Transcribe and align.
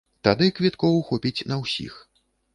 Тады 0.27 0.47
квіткоў 0.59 0.97
хопіць 1.11 1.45
на 1.53 1.61
ўсіх. 1.63 2.03